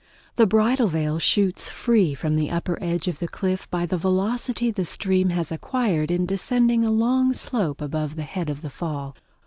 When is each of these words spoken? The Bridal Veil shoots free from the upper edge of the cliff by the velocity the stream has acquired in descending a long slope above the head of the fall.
The 0.35 0.47
Bridal 0.47 0.87
Veil 0.87 1.19
shoots 1.19 1.69
free 1.69 2.15
from 2.15 2.33
the 2.33 2.49
upper 2.49 2.75
edge 2.81 3.07
of 3.07 3.19
the 3.19 3.27
cliff 3.27 3.69
by 3.69 3.85
the 3.85 3.99
velocity 3.99 4.71
the 4.71 4.83
stream 4.83 5.29
has 5.29 5.51
acquired 5.51 6.09
in 6.09 6.25
descending 6.25 6.83
a 6.83 6.89
long 6.89 7.33
slope 7.33 7.81
above 7.81 8.15
the 8.15 8.23
head 8.23 8.49
of 8.49 8.63
the 8.63 8.71
fall. 8.71 9.15